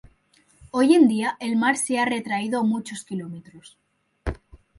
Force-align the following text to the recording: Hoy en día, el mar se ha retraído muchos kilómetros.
Hoy 0.71 0.95
en 0.95 1.07
día, 1.07 1.37
el 1.39 1.57
mar 1.57 1.77
se 1.77 1.99
ha 1.99 2.05
retraído 2.05 2.63
muchos 2.63 3.03
kilómetros. 3.05 3.77